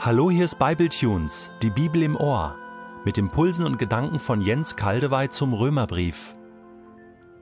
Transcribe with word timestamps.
Hallo, 0.00 0.30
hier 0.30 0.44
ist 0.44 0.60
Bibletunes, 0.60 1.50
die 1.60 1.70
Bibel 1.70 2.04
im 2.04 2.14
Ohr, 2.14 2.54
mit 3.04 3.18
Impulsen 3.18 3.66
und 3.66 3.80
Gedanken 3.80 4.20
von 4.20 4.40
Jens 4.40 4.76
Kaldewey 4.76 5.28
zum 5.28 5.52
Römerbrief. 5.52 6.36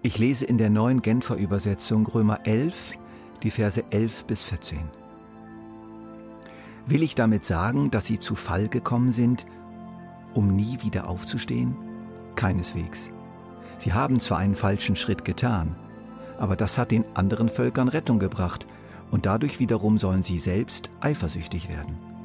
Ich 0.00 0.16
lese 0.16 0.46
in 0.46 0.56
der 0.56 0.70
neuen 0.70 1.02
Genfer 1.02 1.36
Übersetzung 1.36 2.06
Römer 2.06 2.46
11, 2.46 2.94
die 3.42 3.50
Verse 3.50 3.84
11 3.90 4.24
bis 4.24 4.42
14. 4.42 4.78
Will 6.86 7.02
ich 7.02 7.14
damit 7.14 7.44
sagen, 7.44 7.90
dass 7.90 8.06
sie 8.06 8.18
zu 8.18 8.34
Fall 8.34 8.68
gekommen 8.68 9.12
sind, 9.12 9.44
um 10.32 10.56
nie 10.56 10.78
wieder 10.80 11.10
aufzustehen? 11.10 11.76
Keineswegs. 12.36 13.10
Sie 13.76 13.92
haben 13.92 14.18
zwar 14.18 14.38
einen 14.38 14.56
falschen 14.56 14.96
Schritt 14.96 15.26
getan, 15.26 15.76
aber 16.38 16.56
das 16.56 16.78
hat 16.78 16.90
den 16.90 17.04
anderen 17.12 17.50
Völkern 17.50 17.88
Rettung 17.88 18.18
gebracht, 18.18 18.66
und 19.10 19.26
dadurch 19.26 19.60
wiederum 19.60 19.98
sollen 19.98 20.22
sie 20.22 20.38
selbst 20.38 20.88
eifersüchtig 21.00 21.68
werden. 21.68 22.15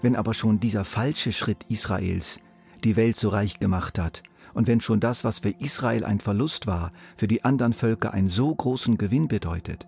Wenn 0.00 0.16
aber 0.16 0.34
schon 0.34 0.60
dieser 0.60 0.84
falsche 0.84 1.32
Schritt 1.32 1.64
Israels 1.68 2.40
die 2.84 2.96
Welt 2.96 3.16
so 3.16 3.30
reich 3.30 3.58
gemacht 3.58 3.98
hat, 3.98 4.22
und 4.54 4.66
wenn 4.66 4.80
schon 4.80 5.00
das, 5.00 5.24
was 5.24 5.40
für 5.40 5.50
Israel 5.50 6.04
ein 6.04 6.20
Verlust 6.20 6.66
war, 6.66 6.92
für 7.16 7.28
die 7.28 7.44
anderen 7.44 7.72
Völker 7.72 8.12
einen 8.12 8.28
so 8.28 8.54
großen 8.54 8.96
Gewinn 8.96 9.28
bedeutet, 9.28 9.86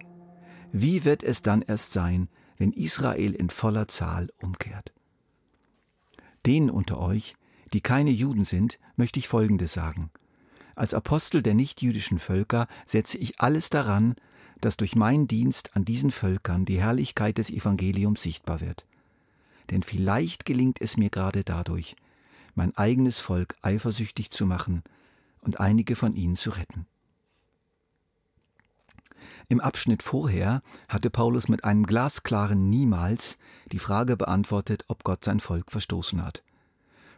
wie 0.73 1.05
wird 1.05 1.23
es 1.23 1.43
dann 1.43 1.63
erst 1.63 1.93
sein, 1.93 2.29
wenn 2.57 2.73
Israel 2.73 3.35
in 3.35 3.51
voller 3.51 3.89
Zahl 3.89 4.29
umkehrt? 4.41 4.93
Denen 6.47 6.71
unter 6.71 7.01
euch, 7.01 7.35
die 7.73 7.81
keine 7.81 8.11
Juden 8.11 8.45
sind, 8.45 8.79
möchte 8.97 9.19
ich 9.19 9.29
Folgendes 9.29 9.73
sagen. 9.73 10.11
Als 10.75 10.95
Apostel 10.95 11.43
der 11.43 11.55
nichtjüdischen 11.55 12.19
Völker 12.19 12.67
setze 12.87 13.19
ich 13.19 13.41
alles 13.41 13.71
daran, 13.71 14.15
dass 14.61 14.77
durch 14.77 14.95
meinen 14.95 15.27
Dienst 15.27 15.77
an 15.77 15.85
diesen 15.85 16.11
Völkern 16.11 16.65
die 16.65 16.81
Herrlichkeit 16.81 17.39
des 17.39 17.51
Evangeliums 17.51 18.23
sichtbar 18.23 18.61
wird 18.61 18.87
denn 19.71 19.83
vielleicht 19.83 20.45
gelingt 20.45 20.81
es 20.81 20.97
mir 20.97 21.11
gerade 21.11 21.45
dadurch, 21.45 21.97
mein 22.55 22.77
eigenes 22.77 23.21
Volk 23.21 23.57
eifersüchtig 23.63 24.31
zu 24.31 24.47
machen 24.47 24.83
und 25.41 25.61
einige 25.61 25.97
von 25.97 26.15
ihnen 26.15 26.37
zu 26.37 26.51
retten. 26.51 26.87
Im 29.49 29.61
Abschnitt 29.61 30.03
vorher 30.03 30.63
hatte 30.89 31.11
Paulus 31.11 31.49
mit 31.49 31.65
einem 31.65 31.85
glasklaren 31.85 32.71
Niemals 32.71 33.39
die 33.73 33.79
Frage 33.79 34.17
beantwortet, 34.17 34.85
ob 34.89 35.03
Gott 35.05 35.25
sein 35.25 35.41
Volk 35.41 35.71
verstoßen 35.71 36.25
hat. 36.25 36.43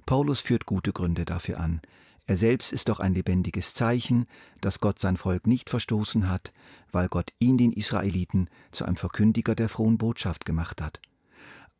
Paulus 0.07 0.41
führt 0.41 0.67
gute 0.67 0.93
Gründe 0.93 1.25
dafür 1.25 1.61
an. 1.61 1.81
Er 2.27 2.37
selbst 2.37 2.73
ist 2.73 2.89
doch 2.89 3.01
ein 3.01 3.15
lebendiges 3.15 3.75
Zeichen, 3.75 4.27
dass 4.61 4.81
Gott 4.81 4.99
sein 4.99 5.17
Volk 5.17 5.47
nicht 5.47 5.69
verstoßen 5.69 6.29
hat, 6.29 6.53
weil 6.91 7.09
Gott 7.09 7.33
ihn 7.39 7.59
den 7.59 7.73
Israeliten 7.73 8.49
zu 8.71 8.85
einem 8.85 8.97
Verkündiger 8.97 9.55
der 9.55 9.69
frohen 9.69 9.99
Botschaft 9.99 10.45
gemacht 10.45 10.81
hat. 10.81 11.01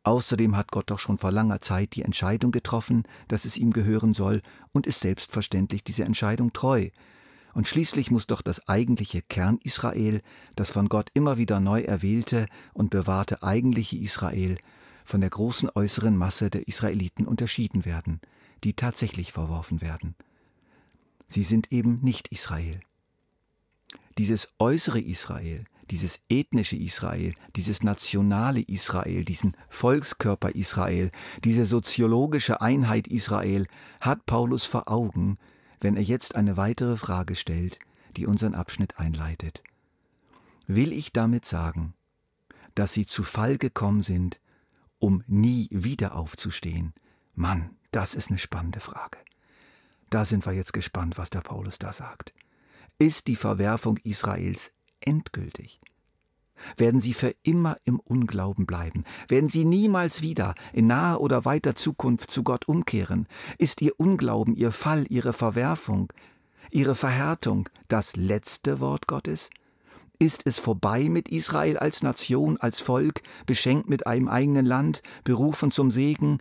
Außerdem 0.03 0.57
hat 0.57 0.71
Gott 0.71 0.89
doch 0.91 0.99
schon 0.99 1.17
vor 1.17 1.31
langer 1.31 1.61
Zeit 1.61 1.95
die 1.95 2.01
Entscheidung 2.01 2.51
getroffen, 2.51 3.03
dass 3.29 3.45
es 3.45 3.57
ihm 3.57 3.71
gehören 3.71 4.13
soll, 4.13 4.41
und 4.73 4.85
ist 4.85 4.99
selbstverständlich 4.99 5.83
dieser 5.83 6.05
Entscheidung 6.05 6.51
treu. 6.51 6.89
Und 7.53 7.67
schließlich 7.67 8.11
muss 8.11 8.27
doch 8.27 8.41
das 8.41 8.67
eigentliche 8.67 9.21
Kern 9.21 9.59
Israel, 9.63 10.21
das 10.55 10.71
von 10.71 10.89
Gott 10.89 11.09
immer 11.13 11.37
wieder 11.37 11.59
neu 11.59 11.81
erwählte 11.81 12.47
und 12.73 12.89
bewahrte 12.89 13.43
eigentliche 13.43 13.97
Israel, 13.97 14.57
von 15.05 15.21
der 15.21 15.29
großen 15.29 15.69
äußeren 15.73 16.17
Masse 16.17 16.49
der 16.49 16.67
Israeliten 16.67 17.25
unterschieden 17.25 17.85
werden, 17.85 18.19
die 18.63 18.73
tatsächlich 18.73 19.31
verworfen 19.31 19.81
werden. 19.81 20.15
Sie 21.27 21.43
sind 21.43 21.71
eben 21.71 21.99
nicht 22.01 22.29
Israel. 22.29 22.79
Dieses 24.17 24.49
äußere 24.59 24.99
Israel, 24.99 25.65
dieses 25.91 26.21
ethnische 26.29 26.75
Israel, 26.75 27.33
dieses 27.55 27.83
nationale 27.83 28.61
Israel, 28.61 29.25
diesen 29.25 29.55
Volkskörper 29.69 30.55
Israel, 30.55 31.11
diese 31.43 31.65
soziologische 31.65 32.61
Einheit 32.61 33.07
Israel 33.07 33.67
hat 33.99 34.25
Paulus 34.25 34.65
vor 34.65 34.89
Augen, 34.89 35.37
wenn 35.81 35.95
er 35.95 36.03
jetzt 36.03 36.35
eine 36.35 36.57
weitere 36.57 36.97
Frage 36.97 37.35
stellt, 37.35 37.79
die 38.15 38.25
unseren 38.25 38.55
Abschnitt 38.55 38.99
einleitet. 38.99 39.63
Will 40.67 40.93
ich 40.93 41.11
damit 41.11 41.45
sagen, 41.45 41.93
dass 42.75 42.93
sie 42.93 43.05
zu 43.05 43.23
Fall 43.23 43.57
gekommen 43.57 44.01
sind, 44.01 44.39
um 44.99 45.23
nie 45.27 45.67
wieder 45.71 46.15
aufzustehen? 46.15 46.93
Mann, 47.35 47.71
das 47.91 48.15
ist 48.15 48.29
eine 48.29 48.39
spannende 48.39 48.79
Frage. 48.79 49.17
Da 50.09 50.25
sind 50.25 50.45
wir 50.45 50.53
jetzt 50.53 50.73
gespannt, 50.73 51.17
was 51.17 51.31
der 51.31 51.41
Paulus 51.41 51.79
da 51.79 51.91
sagt. 51.91 52.33
Ist 52.99 53.27
die 53.27 53.35
Verwerfung 53.35 53.97
Israels 54.03 54.71
endgültig? 55.03 55.79
Werden 56.77 56.99
sie 57.01 57.13
für 57.13 57.35
immer 57.43 57.77
im 57.83 57.99
Unglauben 57.99 58.65
bleiben? 58.65 59.03
Werden 59.27 59.49
sie 59.49 59.65
niemals 59.65 60.21
wieder 60.21 60.55
in 60.71 60.87
naher 60.87 61.21
oder 61.21 61.45
weiter 61.45 61.75
Zukunft 61.75 62.31
zu 62.31 62.43
Gott 62.43 62.67
umkehren? 62.67 63.27
Ist 63.57 63.81
ihr 63.81 63.99
Unglauben, 63.99 64.55
ihr 64.55 64.71
Fall, 64.71 65.05
ihre 65.09 65.33
Verwerfung, 65.33 66.11
ihre 66.71 66.95
Verhärtung 66.95 67.69
das 67.87 68.15
letzte 68.15 68.79
Wort 68.79 69.07
Gottes? 69.07 69.49
Ist 70.19 70.45
es 70.45 70.59
vorbei 70.59 71.09
mit 71.09 71.27
Israel 71.27 71.77
als 71.77 72.01
Nation, 72.03 72.57
als 72.57 72.79
Volk, 72.79 73.21
beschenkt 73.45 73.89
mit 73.89 74.07
einem 74.07 74.29
eigenen 74.29 74.65
Land, 74.65 75.01
berufen 75.23 75.71
zum 75.71 75.91
Segen 75.91 76.37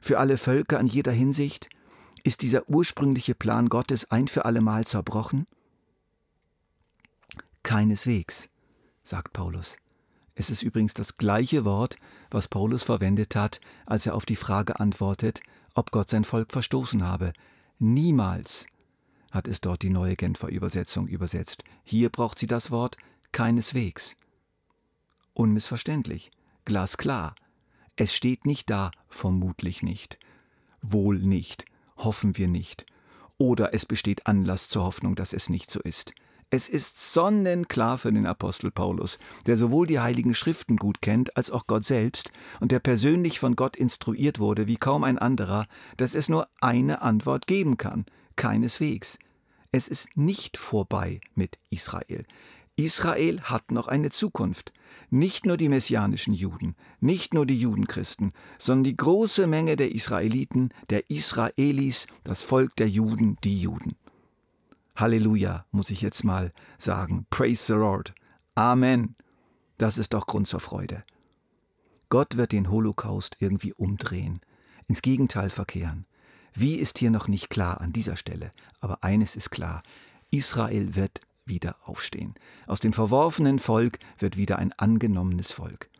für 0.00 0.18
alle 0.18 0.36
Völker 0.36 0.78
in 0.78 0.86
jeder 0.86 1.12
Hinsicht? 1.12 1.68
Ist 2.22 2.42
dieser 2.42 2.68
ursprüngliche 2.68 3.34
Plan 3.34 3.68
Gottes 3.68 4.10
ein 4.10 4.28
für 4.28 4.44
allemal 4.44 4.84
zerbrochen? 4.84 5.46
Keineswegs, 7.64 8.50
sagt 9.02 9.32
Paulus. 9.32 9.76
Es 10.34 10.50
ist 10.50 10.62
übrigens 10.62 10.92
das 10.92 11.16
gleiche 11.16 11.64
Wort, 11.64 11.96
was 12.30 12.46
Paulus 12.46 12.82
verwendet 12.82 13.34
hat, 13.34 13.58
als 13.86 14.04
er 14.04 14.14
auf 14.14 14.26
die 14.26 14.36
Frage 14.36 14.78
antwortet, 14.78 15.40
ob 15.72 15.90
Gott 15.90 16.10
sein 16.10 16.24
Volk 16.24 16.52
verstoßen 16.52 17.02
habe. 17.02 17.32
Niemals 17.78 18.66
hat 19.30 19.48
es 19.48 19.62
dort 19.62 19.80
die 19.80 19.88
neue 19.88 20.14
Genfer 20.14 20.48
Übersetzung 20.48 21.08
übersetzt. 21.08 21.64
Hier 21.84 22.10
braucht 22.10 22.38
sie 22.38 22.46
das 22.46 22.70
Wort 22.70 22.98
keineswegs. 23.32 24.14
Unmissverständlich, 25.32 26.30
glasklar. 26.66 27.34
Es 27.96 28.14
steht 28.14 28.44
nicht 28.44 28.68
da, 28.68 28.90
vermutlich 29.08 29.82
nicht, 29.82 30.18
wohl 30.82 31.18
nicht, 31.18 31.64
hoffen 31.96 32.36
wir 32.36 32.46
nicht, 32.46 32.84
oder 33.38 33.72
es 33.72 33.86
besteht 33.86 34.26
Anlass 34.26 34.68
zur 34.68 34.84
Hoffnung, 34.84 35.14
dass 35.14 35.32
es 35.32 35.48
nicht 35.48 35.70
so 35.70 35.80
ist. 35.80 36.12
Es 36.56 36.68
ist 36.68 37.12
sonnenklar 37.12 37.98
für 37.98 38.12
den 38.12 38.26
Apostel 38.26 38.70
Paulus, 38.70 39.18
der 39.46 39.56
sowohl 39.56 39.88
die 39.88 39.98
heiligen 39.98 40.34
Schriften 40.34 40.76
gut 40.76 41.02
kennt 41.02 41.36
als 41.36 41.50
auch 41.50 41.66
Gott 41.66 41.84
selbst 41.84 42.30
und 42.60 42.70
der 42.70 42.78
persönlich 42.78 43.40
von 43.40 43.56
Gott 43.56 43.74
instruiert 43.74 44.38
wurde 44.38 44.68
wie 44.68 44.76
kaum 44.76 45.02
ein 45.02 45.18
anderer, 45.18 45.66
dass 45.96 46.14
es 46.14 46.28
nur 46.28 46.46
eine 46.60 47.02
Antwort 47.02 47.48
geben 47.48 47.76
kann, 47.76 48.06
keineswegs. 48.36 49.18
Es 49.72 49.88
ist 49.88 50.16
nicht 50.16 50.56
vorbei 50.56 51.20
mit 51.34 51.58
Israel. 51.70 52.24
Israel 52.76 53.40
hat 53.40 53.72
noch 53.72 53.88
eine 53.88 54.10
Zukunft. 54.10 54.72
Nicht 55.10 55.46
nur 55.46 55.56
die 55.56 55.68
messianischen 55.68 56.34
Juden, 56.34 56.76
nicht 57.00 57.34
nur 57.34 57.46
die 57.46 57.58
Judenchristen, 57.58 58.32
sondern 58.60 58.84
die 58.84 58.96
große 58.96 59.48
Menge 59.48 59.74
der 59.74 59.92
Israeliten, 59.92 60.68
der 60.88 61.10
Israelis, 61.10 62.06
das 62.22 62.44
Volk 62.44 62.76
der 62.76 62.88
Juden, 62.88 63.38
die 63.42 63.58
Juden. 63.58 63.96
Halleluja, 64.96 65.66
muss 65.72 65.90
ich 65.90 66.02
jetzt 66.02 66.24
mal 66.24 66.52
sagen. 66.78 67.26
Praise 67.30 67.66
the 67.66 67.72
Lord. 67.72 68.14
Amen. 68.54 69.16
Das 69.76 69.98
ist 69.98 70.14
doch 70.14 70.26
Grund 70.26 70.46
zur 70.46 70.60
Freude. 70.60 71.04
Gott 72.08 72.36
wird 72.36 72.52
den 72.52 72.70
Holocaust 72.70 73.36
irgendwie 73.40 73.72
umdrehen, 73.72 74.40
ins 74.86 75.02
Gegenteil 75.02 75.50
verkehren. 75.50 76.06
Wie 76.52 76.76
ist 76.76 76.98
hier 76.98 77.10
noch 77.10 77.26
nicht 77.26 77.50
klar 77.50 77.80
an 77.80 77.92
dieser 77.92 78.16
Stelle, 78.16 78.52
aber 78.78 79.02
eines 79.02 79.34
ist 79.34 79.50
klar, 79.50 79.82
Israel 80.30 80.94
wird 80.94 81.20
wieder 81.44 81.76
aufstehen. 81.82 82.34
Aus 82.68 82.78
dem 82.78 82.92
verworfenen 82.92 83.58
Volk 83.58 83.98
wird 84.18 84.36
wieder 84.36 84.58
ein 84.58 84.72
angenommenes 84.74 85.50
Volk. 85.50 85.90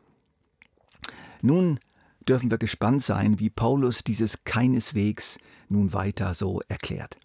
Nun 1.43 1.81
dürfen 2.29 2.51
wir 2.51 2.59
gespannt 2.59 3.03
sein, 3.03 3.41
wie 3.41 3.51
Paulus 3.51 4.05
dieses 4.05 4.45
keineswegs 4.45 5.39
nun 5.69 5.93
weiter 5.93 6.35
so 6.35 6.61
erklärt. 6.69 7.19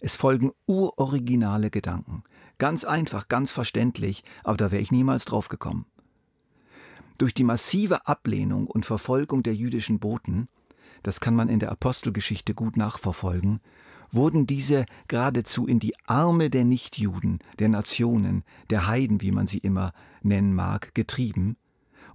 Es 0.00 0.14
folgen 0.14 0.52
uroriginale 0.66 1.70
Gedanken. 1.70 2.22
Ganz 2.58 2.84
einfach, 2.84 3.28
ganz 3.28 3.50
verständlich, 3.50 4.24
aber 4.44 4.56
da 4.56 4.70
wäre 4.70 4.82
ich 4.82 4.92
niemals 4.92 5.24
drauf 5.24 5.48
gekommen. 5.48 5.86
Durch 7.18 7.34
die 7.34 7.44
massive 7.44 8.06
Ablehnung 8.06 8.68
und 8.68 8.86
Verfolgung 8.86 9.42
der 9.42 9.54
jüdischen 9.54 9.98
Boten, 9.98 10.48
das 11.02 11.20
kann 11.20 11.34
man 11.34 11.48
in 11.48 11.58
der 11.58 11.72
Apostelgeschichte 11.72 12.54
gut 12.54 12.76
nachverfolgen, 12.76 13.60
wurden 14.10 14.46
diese 14.46 14.86
geradezu 15.08 15.66
in 15.66 15.80
die 15.80 15.94
Arme 16.06 16.48
der 16.48 16.64
Nichtjuden, 16.64 17.40
der 17.58 17.68
Nationen, 17.68 18.44
der 18.70 18.86
Heiden, 18.86 19.20
wie 19.20 19.32
man 19.32 19.46
sie 19.46 19.58
immer 19.58 19.92
nennen 20.22 20.54
mag, 20.54 20.94
getrieben 20.94 21.56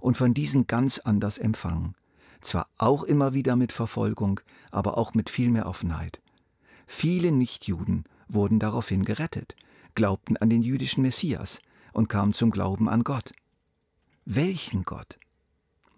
und 0.00 0.16
von 0.16 0.34
diesen 0.34 0.66
ganz 0.66 0.98
anders 0.98 1.38
empfangen. 1.38 1.94
Zwar 2.40 2.68
auch 2.76 3.04
immer 3.04 3.32
wieder 3.32 3.56
mit 3.56 3.72
Verfolgung, 3.72 4.40
aber 4.70 4.98
auch 4.98 5.14
mit 5.14 5.30
viel 5.30 5.50
mehr 5.50 5.66
Offenheit. 5.66 6.20
Viele 6.86 7.32
Nichtjuden 7.32 8.04
wurden 8.28 8.58
daraufhin 8.58 9.04
gerettet, 9.04 9.54
glaubten 9.94 10.36
an 10.36 10.50
den 10.50 10.62
jüdischen 10.62 11.02
Messias 11.02 11.60
und 11.92 12.08
kamen 12.08 12.34
zum 12.34 12.50
Glauben 12.50 12.88
an 12.88 13.04
Gott. 13.04 13.32
Welchen 14.24 14.84
Gott? 14.84 15.18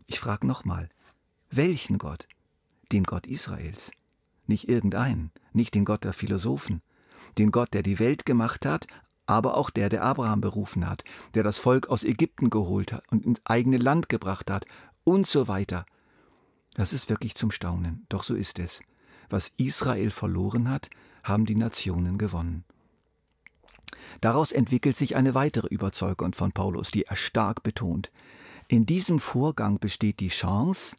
Ich 0.06 0.20
frage 0.20 0.46
nochmal, 0.46 0.88
welchen 1.50 1.98
Gott? 1.98 2.28
Den 2.92 3.04
Gott 3.04 3.26
Israels. 3.26 3.90
Nicht 4.46 4.68
irgendeinen, 4.68 5.32
nicht 5.52 5.74
den 5.74 5.84
Gott 5.84 6.04
der 6.04 6.12
Philosophen, 6.12 6.82
den 7.38 7.50
Gott, 7.50 7.74
der 7.74 7.82
die 7.82 7.98
Welt 7.98 8.26
gemacht 8.26 8.64
hat, 8.66 8.86
aber 9.26 9.56
auch 9.56 9.70
der, 9.70 9.88
der 9.88 10.02
Abraham 10.04 10.40
berufen 10.40 10.88
hat, 10.88 11.02
der 11.34 11.42
das 11.42 11.58
Volk 11.58 11.88
aus 11.88 12.04
Ägypten 12.04 12.50
geholt 12.50 12.92
hat 12.92 13.02
und 13.10 13.24
ins 13.26 13.40
eigene 13.44 13.78
Land 13.78 14.08
gebracht 14.08 14.50
hat 14.50 14.66
und 15.02 15.26
so 15.26 15.48
weiter. 15.48 15.84
Das 16.74 16.92
ist 16.92 17.10
wirklich 17.10 17.34
zum 17.34 17.50
Staunen, 17.50 18.06
doch 18.08 18.22
so 18.22 18.34
ist 18.34 18.58
es. 18.58 18.82
Was 19.28 19.52
Israel 19.56 20.10
verloren 20.10 20.70
hat, 20.70 20.90
haben 21.22 21.46
die 21.46 21.56
Nationen 21.56 22.18
gewonnen. 22.18 22.64
Daraus 24.20 24.52
entwickelt 24.52 24.96
sich 24.96 25.16
eine 25.16 25.34
weitere 25.34 25.66
Überzeugung 25.68 26.32
von 26.32 26.52
Paulus, 26.52 26.90
die 26.90 27.04
er 27.04 27.16
stark 27.16 27.62
betont. 27.62 28.10
In 28.68 28.86
diesem 28.86 29.20
Vorgang 29.20 29.78
besteht 29.78 30.20
die 30.20 30.28
Chance, 30.28 30.96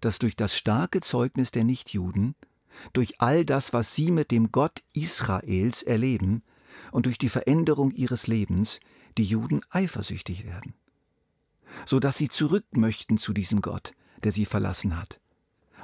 dass 0.00 0.18
durch 0.18 0.36
das 0.36 0.56
starke 0.56 1.00
Zeugnis 1.00 1.50
der 1.50 1.64
Nichtjuden, 1.64 2.34
durch 2.92 3.20
all 3.20 3.44
das, 3.44 3.72
was 3.72 3.94
sie 3.94 4.10
mit 4.10 4.30
dem 4.30 4.52
Gott 4.52 4.82
Israels 4.92 5.82
erleben 5.82 6.42
und 6.92 7.06
durch 7.06 7.18
die 7.18 7.28
Veränderung 7.28 7.90
ihres 7.90 8.26
Lebens, 8.26 8.80
die 9.18 9.24
Juden 9.24 9.60
eifersüchtig 9.70 10.46
werden, 10.46 10.74
so 11.84 11.98
dass 11.98 12.16
sie 12.16 12.28
zurück 12.28 12.64
möchten 12.72 13.18
zu 13.18 13.32
diesem 13.32 13.60
Gott, 13.60 13.92
der 14.22 14.32
sie 14.32 14.46
verlassen 14.46 14.96
hat, 14.96 15.20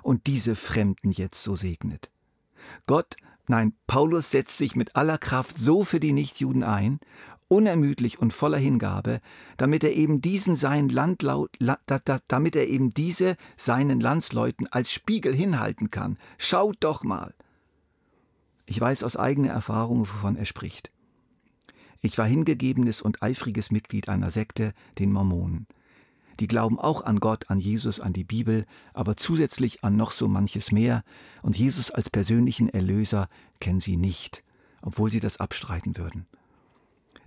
und 0.06 0.26
diese 0.26 0.54
Fremden 0.54 1.10
jetzt 1.10 1.42
so 1.42 1.56
segnet. 1.56 2.10
Gott 2.86 3.16
Nein, 3.48 3.74
Paulus 3.86 4.30
setzt 4.30 4.58
sich 4.58 4.74
mit 4.74 4.96
aller 4.96 5.18
Kraft 5.18 5.56
so 5.56 5.84
für 5.84 6.00
die 6.00 6.12
Nichtjuden 6.12 6.64
ein, 6.64 6.98
unermüdlich 7.48 8.18
und 8.18 8.32
voller 8.32 8.58
Hingabe, 8.58 9.20
damit 9.56 9.84
er 9.84 9.92
eben 9.92 10.20
diesen 10.20 10.56
seinen 10.56 10.88
Landlaut, 10.88 11.56
damit 12.26 12.56
er 12.56 12.66
eben 12.66 12.92
diese 12.92 13.36
seinen 13.56 14.00
Landsleuten 14.00 14.66
als 14.66 14.90
Spiegel 14.90 15.32
hinhalten 15.32 15.90
kann. 15.90 16.18
Schaut 16.38 16.76
doch 16.80 17.04
mal. 17.04 17.34
Ich 18.66 18.80
weiß 18.80 19.04
aus 19.04 19.16
eigener 19.16 19.50
Erfahrung, 19.50 20.00
wovon 20.00 20.34
er 20.34 20.44
spricht. 20.44 20.90
Ich 22.00 22.18
war 22.18 22.26
hingegebenes 22.26 23.00
und 23.00 23.22
eifriges 23.22 23.70
Mitglied 23.70 24.08
einer 24.08 24.32
Sekte, 24.32 24.74
den 24.98 25.12
Mormonen. 25.12 25.68
Die 26.40 26.48
glauben 26.48 26.78
auch 26.78 27.02
an 27.02 27.18
Gott, 27.20 27.48
an 27.50 27.58
Jesus, 27.58 28.00
an 28.00 28.12
die 28.12 28.24
Bibel, 28.24 28.66
aber 28.92 29.16
zusätzlich 29.16 29.84
an 29.84 29.96
noch 29.96 30.10
so 30.10 30.28
manches 30.28 30.70
mehr, 30.70 31.02
und 31.42 31.56
Jesus 31.56 31.90
als 31.90 32.10
persönlichen 32.10 32.68
Erlöser 32.68 33.28
kennen 33.60 33.80
sie 33.80 33.96
nicht, 33.96 34.42
obwohl 34.82 35.10
sie 35.10 35.20
das 35.20 35.38
abstreiten 35.38 35.96
würden. 35.96 36.26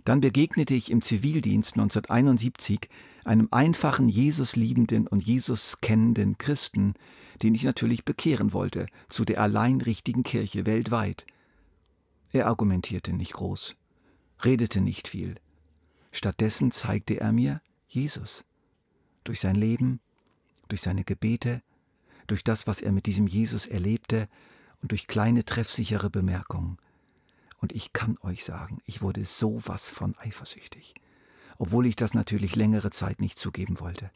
Dann 0.06 0.22
begegnete 0.22 0.76
ich 0.76 0.92
im 0.92 1.02
Zivildienst 1.02 1.74
1971 1.74 2.90
einem 3.26 3.48
einfachen 3.52 4.08
Jesus 4.08 4.56
liebenden 4.56 5.08
und 5.08 5.24
Jesus 5.24 5.82
kennenden 5.82 6.38
Christen, 6.38 6.94
den 7.42 7.56
ich 7.56 7.64
natürlich 7.64 8.06
bekehren 8.06 8.54
wollte 8.54 8.86
zu 9.10 9.26
der 9.26 9.42
allein 9.42 9.82
richtigen 9.82 10.24
Kirche 10.24 10.66
weltweit. 10.66 11.26
Er 12.32 12.48
argumentierte 12.48 13.14
nicht 13.14 13.34
groß, 13.34 13.76
redete 14.46 14.82
nicht 14.82 15.08
viel. 15.08 15.36
Stattdessen 16.12 16.72
zeigte 16.72 17.20
er 17.20 17.32
mir 17.32 17.62
Jesus 17.88 18.46
durch 19.30 19.42
sein 19.42 19.54
Leben, 19.54 20.00
durch 20.70 20.82
seine 20.82 21.04
Gebete, 21.04 21.62
durch 22.26 22.44
das, 22.44 22.66
was 22.66 22.82
er 22.82 22.92
mit 22.92 23.06
diesem 23.06 23.28
Jesus 23.28 23.68
erlebte 23.68 24.28
und 24.82 24.90
durch 24.90 25.06
kleine 25.06 25.46
treffsichere 25.46 26.10
Bemerkungen. 26.10 26.80
Und 27.62 27.72
ich 27.72 27.94
kann 27.94 28.18
euch 28.24 28.44
sagen, 28.44 28.80
ich 28.86 29.04
wurde 29.04 29.24
sowas 29.26 29.88
von 29.88 30.18
eifersüchtig, 30.18 30.96
obwohl 31.60 31.86
ich 31.86 31.96
das 31.96 32.16
natürlich 32.16 32.56
längere 32.56 32.90
Zeit 32.90 33.22
nicht 33.22 33.38
zugeben 33.38 33.80
wollte. 33.80 34.10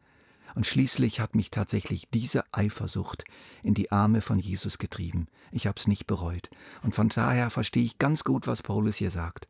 Und 0.56 0.66
schließlich 0.66 1.20
hat 1.20 1.36
mich 1.36 1.52
tatsächlich 1.52 2.08
diese 2.12 2.44
Eifersucht 2.52 3.24
in 3.62 3.76
die 3.76 3.92
Arme 3.92 4.22
von 4.22 4.40
Jesus 4.40 4.80
getrieben. 4.80 5.28
Ich 5.52 5.68
hab's 5.68 5.86
nicht 5.86 6.08
bereut. 6.08 6.50
Und 6.82 6.96
von 6.96 7.10
daher 7.10 7.52
verstehe 7.52 7.84
ich 7.84 8.00
ganz 8.00 8.24
gut, 8.24 8.48
was 8.48 8.64
Paulus 8.64 8.96
hier 8.96 9.12
sagt. 9.12 9.48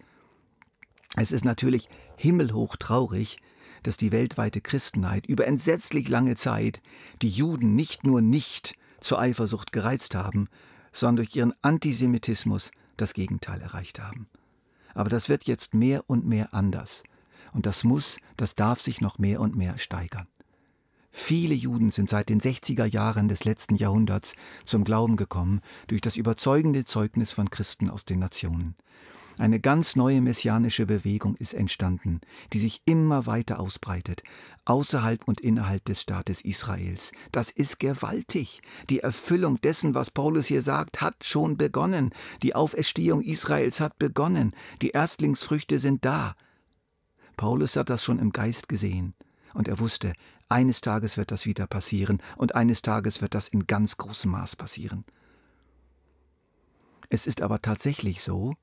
Es 1.16 1.32
ist 1.32 1.46
natürlich 1.46 1.88
himmelhoch 2.18 2.76
traurig, 2.76 3.40
dass 3.84 3.98
die 3.98 4.12
weltweite 4.12 4.62
Christenheit 4.62 5.26
über 5.28 5.46
entsetzlich 5.48 6.10
lange 6.10 6.36
Zeit 6.36 6.82
die 7.22 7.30
Juden 7.30 7.76
nicht 7.76 8.04
nur 8.04 8.22
nicht 8.22 8.76
zur 9.00 9.20
Eifersucht 9.20 9.72
gereizt 9.72 10.16
haben, 10.16 10.48
sondern 10.92 11.18
durch 11.18 11.36
ihren 11.36 11.54
Antisemitismus 11.62 12.72
das 12.98 13.14
Gegenteil 13.14 13.62
erreicht 13.62 14.00
haben. 14.00 14.28
Aber 14.94 15.10
das 15.10 15.30
wird 15.30 15.44
jetzt 15.46 15.74
mehr 15.74 16.04
und 16.08 16.26
mehr 16.26 16.54
anders. 16.54 17.04
Und 17.52 17.66
das 17.66 17.84
muss, 17.84 18.18
das 18.38 18.56
darf 18.56 18.82
sich 18.82 19.02
noch 19.02 19.20
mehr 19.20 19.40
und 19.40 19.56
mehr 19.56 19.78
steigern. 19.78 20.28
Viele 21.12 21.54
Juden 21.54 21.92
sind 21.92 22.10
seit 22.10 22.30
den 22.30 22.42
60er 22.42 22.86
Jahren 22.86 23.28
des 23.28 23.46
letzten 23.46 23.76
Jahrhunderts 23.76 24.34
zum 24.66 24.84
Glauben 24.84 25.16
gekommen 25.16 25.62
durch 25.86 26.02
das 26.02 26.18
überzeugende 26.18 26.86
Zeugnis 26.86 27.32
von 27.32 27.52
Christen 27.52 27.92
aus 27.92 28.04
den 28.06 28.18
Nationen. 28.18 28.76
Eine 29.38 29.60
ganz 29.60 29.96
neue 29.96 30.22
messianische 30.22 30.86
Bewegung 30.86 31.36
ist 31.36 31.54
entstanden, 31.54 32.22
die 32.54 32.60
sich 32.60 32.82
immer 32.86 33.26
weiter 33.26 33.60
ausbreitet, 33.60 34.22
außerhalb 34.66 35.28
und 35.28 35.42
innerhalb 35.42 35.86
des 35.86 36.02
Staates 36.02 36.42
Israels. 36.42 37.12
Das 37.32 37.50
ist 37.50 37.80
gewaltig. 37.80 38.62
Die 38.90 39.00
Erfüllung 39.00 39.60
dessen, 39.62 39.96
was 39.96 40.12
Paulus 40.12 40.48
hier 40.48 40.62
sagt, 40.62 41.02
hat 41.02 41.24
schon 41.24 41.58
begonnen. 41.58 42.12
Die 42.44 42.54
Auferstehung 42.54 43.22
Israels 43.22 43.80
hat 43.80 43.98
begonnen. 43.98 44.54
Die 44.82 44.92
Erstlingsfrüchte 44.92 45.80
sind 45.80 46.06
da. 46.06 46.36
Paulus 47.36 47.76
hat 47.76 47.90
das 47.90 48.04
schon 48.04 48.20
im 48.20 48.32
Geist 48.32 48.70
gesehen. 48.70 49.16
Und 49.56 49.68
er 49.68 49.80
wusste, 49.80 50.14
eines 50.48 50.82
Tages 50.82 51.18
wird 51.18 51.32
das 51.32 51.48
wieder 51.48 51.66
passieren 51.66 52.22
und 52.38 52.54
eines 52.54 52.84
Tages 52.84 53.22
wird 53.22 53.34
das 53.34 53.48
in 53.48 53.66
ganz 53.66 53.98
großem 53.98 54.30
Maß 54.30 54.56
passieren. 54.56 55.06
Es 57.10 57.28
ist 57.28 57.42
aber 57.42 57.62
tatsächlich 57.62 58.22
so, 58.22 58.56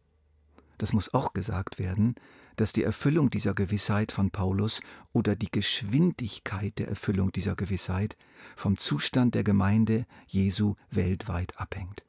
das 0.80 0.94
muss 0.94 1.12
auch 1.12 1.34
gesagt 1.34 1.78
werden, 1.78 2.14
dass 2.56 2.72
die 2.72 2.82
Erfüllung 2.82 3.28
dieser 3.28 3.52
Gewissheit 3.52 4.12
von 4.12 4.30
Paulus 4.30 4.80
oder 5.12 5.36
die 5.36 5.50
Geschwindigkeit 5.50 6.78
der 6.78 6.88
Erfüllung 6.88 7.32
dieser 7.32 7.54
Gewissheit 7.54 8.16
vom 8.56 8.78
Zustand 8.78 9.34
der 9.34 9.44
Gemeinde 9.44 10.06
Jesu 10.26 10.76
weltweit 10.90 11.60
abhängt. 11.60 12.02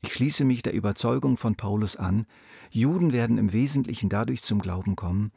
Ich 0.00 0.14
schließe 0.14 0.44
mich 0.46 0.62
der 0.62 0.72
Überzeugung 0.72 1.36
von 1.36 1.54
Paulus 1.54 1.96
an, 1.96 2.24
Juden 2.70 3.12
werden 3.12 3.36
im 3.36 3.52
Wesentlichen 3.52 4.08
dadurch 4.08 4.42
zum 4.42 4.62
Glauben 4.62 4.96
kommen, 4.96 5.30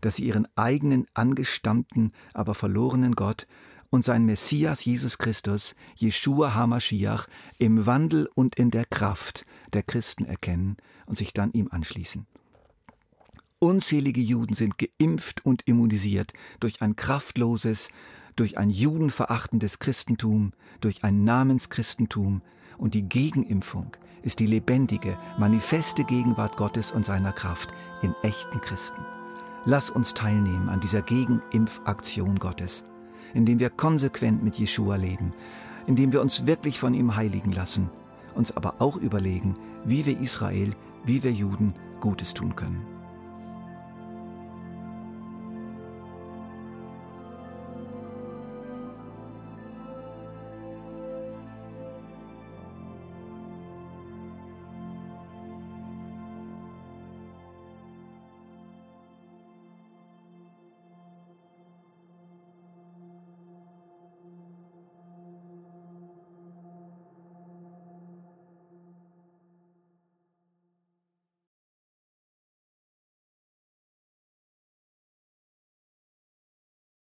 dass 0.00 0.16
sie 0.16 0.24
ihren 0.24 0.48
eigenen 0.56 1.06
angestammten, 1.14 2.10
aber 2.34 2.56
verlorenen 2.56 3.14
Gott 3.14 3.46
und 3.92 4.02
sein 4.04 4.24
Messias 4.24 4.86
Jesus 4.86 5.18
Christus, 5.18 5.74
Jeshua 5.96 6.54
HaMashiach, 6.54 7.28
im 7.58 7.84
Wandel 7.84 8.28
und 8.34 8.56
in 8.56 8.70
der 8.70 8.86
Kraft 8.86 9.44
der 9.74 9.82
Christen 9.82 10.24
erkennen 10.24 10.78
und 11.04 11.18
sich 11.18 11.34
dann 11.34 11.52
ihm 11.52 11.68
anschließen. 11.70 12.26
Unzählige 13.58 14.22
Juden 14.22 14.54
sind 14.54 14.76
geimpft 14.78 15.44
und 15.44 15.68
immunisiert 15.68 16.32
durch 16.58 16.80
ein 16.80 16.96
kraftloses, 16.96 17.90
durch 18.34 18.56
ein 18.56 18.70
judenverachtendes 18.70 19.78
Christentum, 19.78 20.52
durch 20.80 21.04
ein 21.04 21.22
Namenschristentum 21.24 22.40
und 22.78 22.94
die 22.94 23.06
Gegenimpfung 23.06 23.92
ist 24.22 24.40
die 24.40 24.46
lebendige, 24.46 25.18
manifeste 25.38 26.04
Gegenwart 26.04 26.56
Gottes 26.56 26.92
und 26.92 27.04
seiner 27.04 27.32
Kraft 27.32 27.74
in 28.00 28.14
echten 28.22 28.62
Christen. 28.62 29.04
Lass 29.66 29.90
uns 29.90 30.14
teilnehmen 30.14 30.70
an 30.70 30.80
dieser 30.80 31.02
Gegenimpfaktion 31.02 32.38
Gottes 32.38 32.84
indem 33.34 33.58
wir 33.58 33.70
konsequent 33.70 34.42
mit 34.42 34.54
Jeshua 34.54 34.96
leben, 34.96 35.32
indem 35.86 36.12
wir 36.12 36.20
uns 36.20 36.46
wirklich 36.46 36.78
von 36.78 36.94
ihm 36.94 37.16
heiligen 37.16 37.52
lassen, 37.52 37.90
uns 38.34 38.56
aber 38.56 38.76
auch 38.78 38.96
überlegen, 38.96 39.54
wie 39.84 40.06
wir 40.06 40.18
Israel, 40.20 40.74
wie 41.04 41.22
wir 41.22 41.32
Juden 41.32 41.74
Gutes 42.00 42.34
tun 42.34 42.56
können. 42.56 43.01